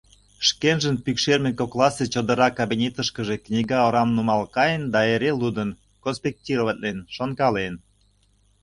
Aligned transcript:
Шкенжын 0.47 0.95
пӱкшерме 1.03 1.51
кокласе 1.59 2.05
чодыра 2.13 2.47
«кабинетышкыже» 2.59 3.35
книга 3.45 3.77
орам 3.87 4.09
нумал 4.17 4.41
каен 4.55 4.83
да 4.93 4.99
эре 5.13 5.31
лудын, 5.39 5.69
конспектироватлен, 6.03 6.97
шонкален. 7.15 7.73